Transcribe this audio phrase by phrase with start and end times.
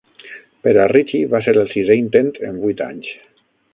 [0.67, 3.13] Per a Richie va ser el sisè intent en vuit anys.